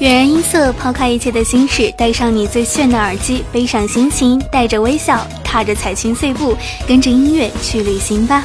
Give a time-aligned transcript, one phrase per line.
[0.00, 6.56] 悦然音色，抛开一切的心事，戴上你最炫的耳机，背上心情，带着微笑，踏着彩裙碎步，
[6.86, 8.44] 跟着音乐去旅行吧。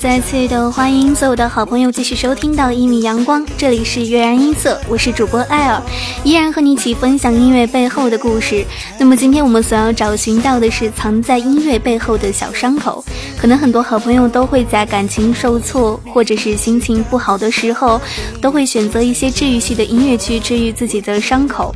[0.00, 5.82] 再次的欢迎所有的好朋友继续收听到一米阳光，这里是悦然音色，我是主播艾尔，
[6.24, 8.64] 依然和你一起分享音乐背后的故事。
[8.98, 13.04] 那么今天我们所要找寻到的是藏在音乐背后的小伤口，
[13.38, 18.00] 可能很多好朋友都会在感情受挫或者是心情不好的时候，
[18.40, 21.74] 都会选择一些治愈系的音乐去治愈自己的伤口。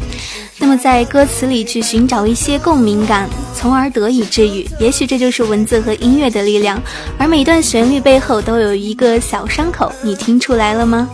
[0.57, 4.67] 那么在歌词里去寻找一些共鸣感，从而得以治愈。
[4.79, 6.81] 也许这就是文字和音乐的力量。
[7.19, 11.11] 而每段旋律被背后都有一个小伤口，你听出来了吗？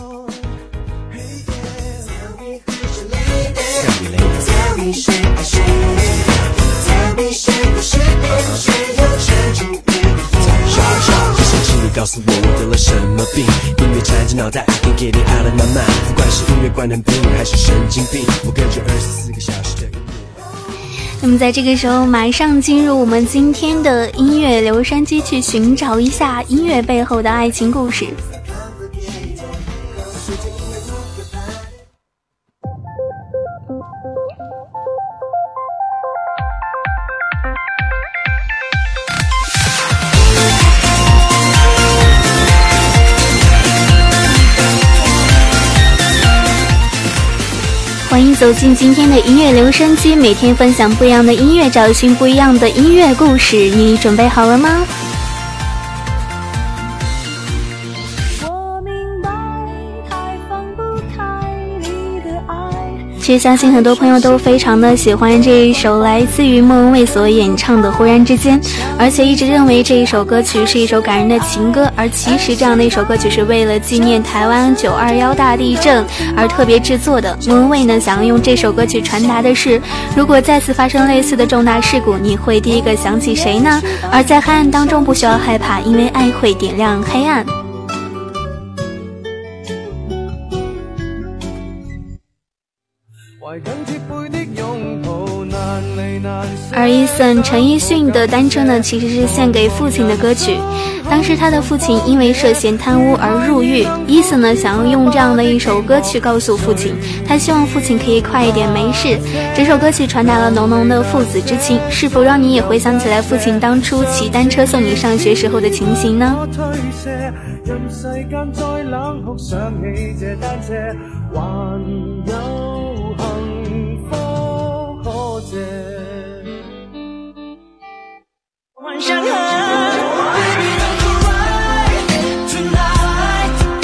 [11.95, 13.43] 告诉我我得了什么病？
[13.79, 16.07] 音乐缠着脑袋，I can't get it out of my mind。
[16.07, 19.70] 不管是音乐关能病还是神经病，我跟着二十四个小时。
[21.23, 28.07] 那么在这个时候，马上进入我们今天的音乐留声机，去寻找一下音乐背后的爱情故事。
[48.21, 53.55] 欢迎走进今天的音乐留声机，每天分享不一样的音乐，找寻不一样的音乐故事。
[53.71, 54.85] 你准备好了吗？
[63.31, 68.59] 其实相信很多朋友都非常的喜欢这一首来自于莫文蔚所演唱的《忽然之间》，
[68.99, 71.89] 而且一直认为这一首歌曲是一首感人的情歌。
[71.95, 76.05] 而其实这样的一首歌曲是为了纪念台湾九二幺大地震
[76.35, 77.37] 而特别制作的。
[77.47, 79.81] 莫文蔚呢，想要用这首歌曲传达的是，
[80.13, 83.81] 如果再次发生类似的重大事故，你会第一个想起谁呢？
[84.11, 87.45] 而在黑暗当中不需要害怕，因为爱会点亮黑暗。
[96.73, 100.57] 而 Eason 陈奕迅的单车呢，其实是献给父亲的歌曲。
[101.09, 106.95] 当时他的父亲因为涉嫌贪污而入狱，Eason 呢想要用这样的一首歌曲告诉父亲，
[107.27, 109.19] 他希望父亲可以快一点没事。
[109.53, 116.47] 这首歌曲传达了浓浓的父子之情，是否让你也回想起来父亲当初骑单车送你上学时候的情形呢？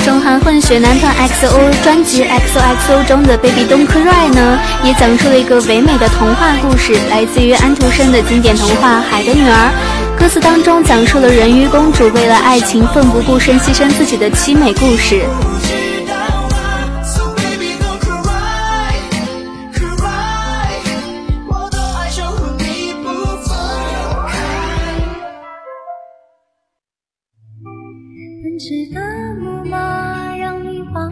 [0.06, 9.72] 中韩混血男团 XO 专辑 XOXO 中的 Baby Don't Cry 呢，也讲述了一个唯美的童话故事，来自于安徒生的经典童话《海的女儿》。
[10.20, 15.22] 歌词当中讲述了人鱼公主为了爱情奋不顾身、牺牲自己的凄美故事。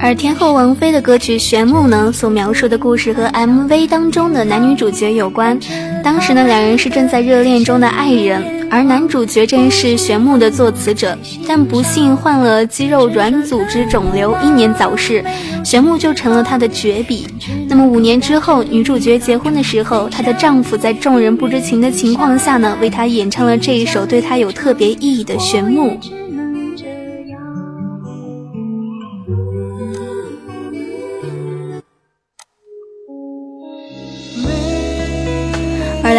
[0.05, 5.59] 而天后王菲的歌曲《玄木》呢，所描述的故事和 MV 当中的男女主角有关。
[6.03, 11.17] 当时呢，两人是正在热恋中的爱人，而男主角正是玄木的作词者，
[11.47, 15.25] 但不幸患了肌肉软组织肿瘤，英年早逝，
[15.63, 17.25] 玄木就成了他的绝笔。
[17.67, 25.89] 那么五年之后，女主角结婚的时候，她的丈夫在众人不知情的情况下呢，为她演唱了这一首对她有特别意义的《玄木》。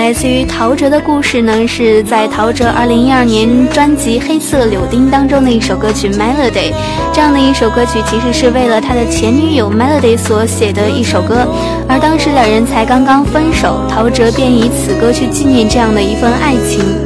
[0.06, 6.70] 来自于陶喆的故事呢，是在陶喆二零一二年专辑《黑色柳丁》当中的一首歌曲《Melody》。
[7.12, 11.44] 这样的一首歌曲其实是为了他的前女友 Melody 所写的一首歌，
[11.88, 17.05] 而当时两人才刚刚分手，陶喆便以此歌去纪念这样的一份爱情。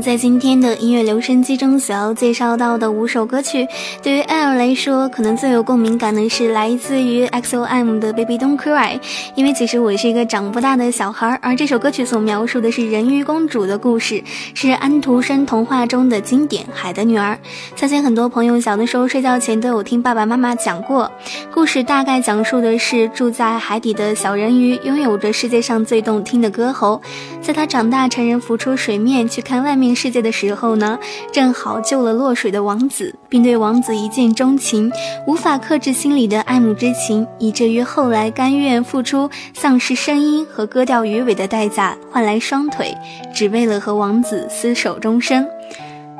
[0.00, 3.66] 在今天的音乐留声机中所要介绍到的五首歌曲，
[4.02, 9.00] 对于艾尔来说，可能最有共鸣感的是来自于 XOM 的 Baby Don't Cry，
[9.34, 14.22] 因为其实我是一个长不大的小孩，而这首歌曲所描述的是人鱼公主的故事，
[14.54, 17.36] 是安徒生童话中的经典《海的女儿》。
[17.78, 21.10] 相信很多朋友小的时候睡觉前都有听爸爸妈妈讲过，
[21.52, 27.02] 故事大概讲述的是住在海底的小人鱼拥有着世界上最动听的歌喉，
[27.42, 29.80] 在他长大成人浮出水面去看外。
[29.80, 30.98] 面世界的时候呢，
[31.32, 34.90] 正好救了落水的王子，并对王子一见钟情，
[35.26, 42.96] 无法克制心里的爱慕之情，以至于后来甘愿付出丧失声音和割掉鱼尾的代价，换来双腿，
[43.34, 45.46] 只为了和王子厮守终生。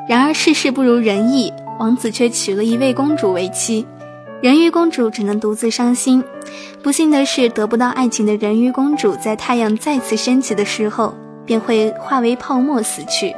[0.07, 3.85] 然而世事不如人意，王子却娶了一位公主为妻，
[4.41, 6.23] 人鱼公主只能独自伤心。
[6.81, 11.13] 不幸的是，得不到爱情的人鱼公主，在太阳再次升起的时候，
[11.45, 13.33] 便会化为泡沫死去。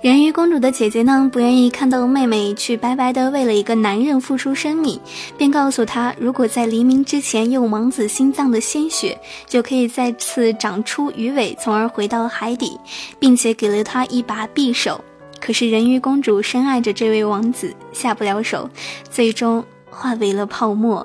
[0.00, 5.00] 人鱼公主的姐姐呢，不愿意看到妹妹去白白的为了一个男人付出生命，
[5.36, 9.18] 便告诉她，如果在黎明之前用王子心脏的鲜血，
[9.48, 12.78] 就可以再次长出鱼尾，从而回到海底，
[13.18, 15.04] 并且给了她一把匕首。
[15.40, 18.70] 可是人鱼公主深爱着这位王子，下不了手，
[19.10, 21.04] 最终化为了泡沫。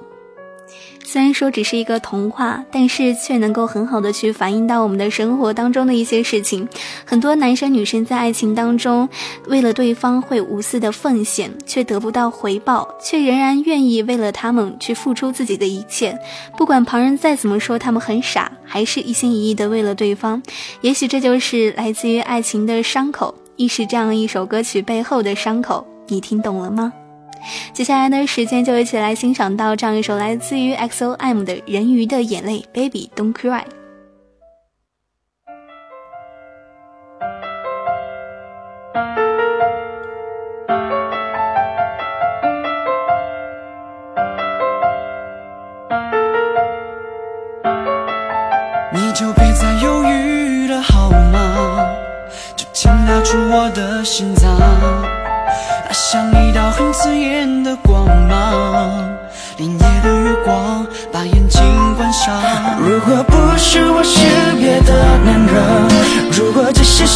[1.06, 6.68] 虽然说只是一个童话，但是却能够很好的去反映到我们的生活当中的一些事情。
[7.06, 9.08] 很多男生女生在爱情当中，
[9.48, 16.18] 为了对方会无私的奉献，却得不到回报，却仍然愿意为了他们去付出自己的一切。
[16.58, 20.42] 不管旁人再怎么说他们很傻，还是一心一意的为了对方。
[20.82, 25.86] 也许这就是来自于爱情的伤口，亦是这样一首歌曲背后的伤口。
[26.08, 26.94] 你听懂了吗？
[27.72, 33.82] 接下来呢时间就一起来欣赏到这样一首来自于 XOM 的人鱼的眼泪，Baby Don't Cry。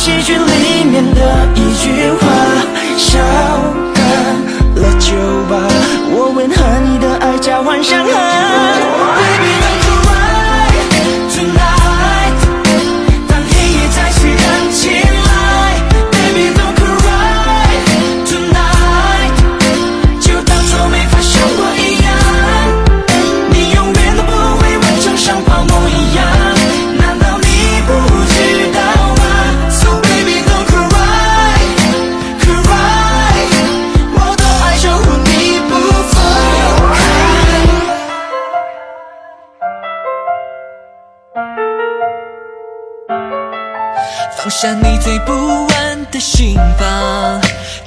[0.08, 0.57] 只是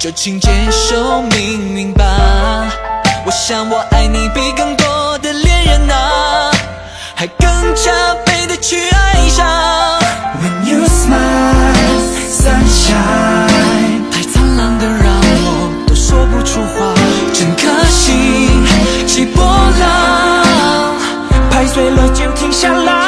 [0.01, 2.03] 就请接受命运吧。
[3.23, 6.49] 我想我爱你比更多的恋人啊，
[7.13, 7.91] 还更加
[8.25, 9.45] 倍的去爱上。
[10.41, 16.95] When you smile, sunshine，太灿烂的让我都说不出话，
[17.31, 18.65] 整颗心
[19.05, 20.95] 起波浪，
[21.51, 23.00] 拍碎了就停下来。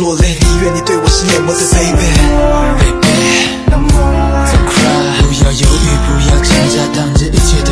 [0.00, 2.02] 落泪，宁愿你对我是冷漠的 baby。
[2.80, 3.92] 别哭。
[5.22, 7.62] 不要犹豫，不要挣扎，当这一切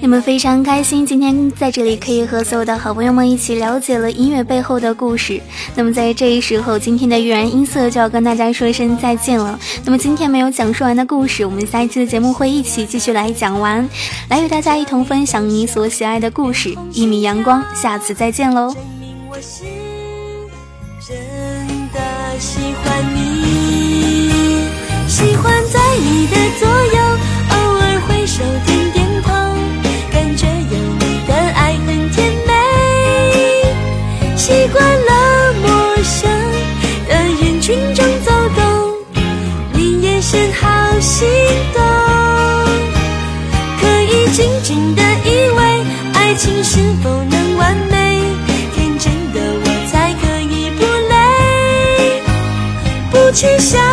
[0.00, 5.40] 那么非常开心，今天在这里可以和所有的好朋友们一起了解了音乐背后的故事。
[5.74, 9.58] 那么在这一时候，今天的悦然音色就要跟大家说一声再见了。
[9.82, 13.88] 那么今天没有讲述完的故事，我们下一期的节目会一起继续来讲完，
[14.28, 16.76] 来与大家一同分享你所喜爱的故事。
[16.92, 18.74] 一米阳光，下次再见喽。
[22.38, 24.03] 喜欢你，
[25.06, 26.98] 喜欢在你的左右，
[27.50, 29.30] 偶尔挥手点点头，
[30.10, 32.52] 感觉有你的爱很甜美。
[34.36, 36.30] 习惯了陌生
[37.08, 38.62] 的人群中走动，
[39.72, 41.28] 你眼神好心
[41.74, 41.82] 动，
[43.80, 45.84] 可以静静的依偎，
[46.14, 48.18] 爱情是否能完美？
[48.74, 52.22] 天真的我才可以不累，
[53.10, 53.83] 不去想。